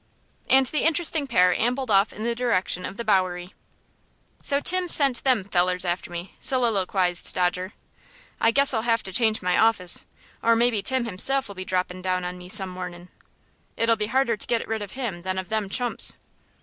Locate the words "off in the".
1.91-2.33